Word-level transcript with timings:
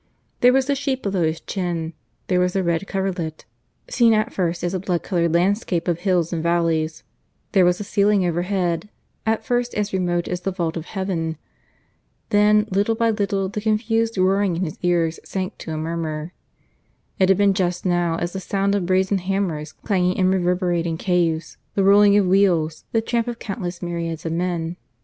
There 0.39 0.51
was 0.51 0.65
the 0.65 0.73
sheet 0.73 1.03
below 1.03 1.21
his 1.23 1.41
chin; 1.41 1.93
there 2.25 2.39
was 2.39 2.55
a 2.55 2.63
red 2.63 2.87
coverlet 2.87 3.45
(seen 3.87 4.15
at 4.15 4.33
first 4.33 4.63
as 4.63 4.73
a 4.73 4.79
blood 4.79 5.03
coloured 5.03 5.31
landscape 5.35 5.87
of 5.87 5.99
hills 5.99 6.33
and 6.33 6.41
valleys); 6.41 7.03
there 7.51 7.63
was 7.65 7.79
a 7.79 7.83
ceiling, 7.83 8.25
overhead, 8.25 8.89
at 9.27 9.45
first 9.45 9.75
as 9.75 9.93
remote 9.93 10.27
as 10.27 10.41
the 10.41 10.49
vault 10.49 10.75
of 10.75 10.85
heaven. 10.85 11.37
Then, 12.31 12.67
little 12.71 12.95
by 12.95 13.11
little, 13.11 13.47
the 13.47 13.61
confused 13.61 14.17
roaring 14.17 14.55
in 14.55 14.63
his 14.63 14.79
ears 14.81 15.19
sank 15.23 15.59
to 15.59 15.71
a 15.71 15.77
murmur. 15.77 16.33
It 17.19 17.29
had 17.29 17.37
been 17.37 17.53
just 17.53 17.85
now 17.85 18.17
as 18.17 18.33
the 18.33 18.39
sound 18.39 18.73
of 18.73 18.87
brazen 18.87 19.19
hammers 19.19 19.71
clanging 19.71 20.15
in 20.17 20.29
reverberating 20.31 20.97
caves, 20.97 21.57
the 21.75 21.83
rolling 21.83 22.17
of 22.17 22.25
wheels, 22.25 22.85
the 22.91 23.01
tramp 23.01 23.27
of 23.27 23.37
countless 23.37 23.83
myriads 23.83 24.25
of 24.25 24.31
men. 24.33 24.77